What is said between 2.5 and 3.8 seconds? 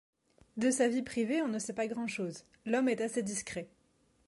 l'homme est assez discret.